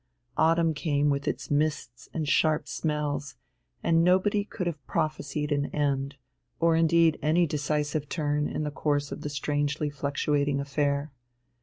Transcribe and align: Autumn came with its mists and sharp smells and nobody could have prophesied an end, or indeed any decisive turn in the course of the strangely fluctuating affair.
Autumn 0.35 0.73
came 0.73 1.11
with 1.11 1.27
its 1.27 1.51
mists 1.51 2.09
and 2.11 2.27
sharp 2.27 2.67
smells 2.67 3.35
and 3.83 4.03
nobody 4.03 4.43
could 4.43 4.65
have 4.65 4.83
prophesied 4.87 5.51
an 5.51 5.67
end, 5.67 6.15
or 6.59 6.75
indeed 6.75 7.19
any 7.21 7.45
decisive 7.45 8.09
turn 8.09 8.47
in 8.47 8.63
the 8.63 8.71
course 8.71 9.11
of 9.11 9.21
the 9.21 9.29
strangely 9.29 9.91
fluctuating 9.91 10.59
affair. 10.59 11.11